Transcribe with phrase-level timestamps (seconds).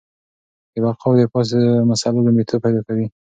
[0.73, 1.43] د بقا او دفاع
[1.91, 3.05] مسله لومړیتوب پیدا کوي.